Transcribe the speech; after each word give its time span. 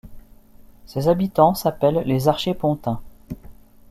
Ses 0.87 1.09
habitants 1.09 1.53
s'appellent 1.53 2.01
les 2.07 2.27
Archépontains. 2.27 3.01